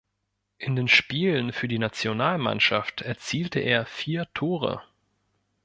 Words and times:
In 0.57 0.75
den 0.75 0.87
Spielen 0.87 1.53
für 1.53 1.67
die 1.67 1.77
Nationalmannschaft 1.77 3.01
erzielte 3.01 3.59
er 3.59 3.85
vier 3.85 4.25
Tore. 4.33 4.81